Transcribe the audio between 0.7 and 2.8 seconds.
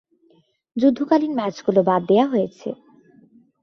যুদ্ধকালীন ম্যাচগুলো বাদ দেয়া হয়েছে।